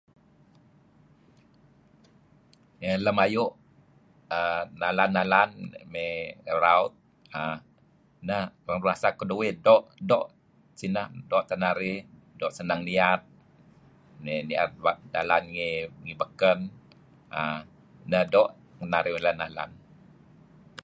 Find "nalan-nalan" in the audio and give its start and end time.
4.81-5.49, 19.17-19.71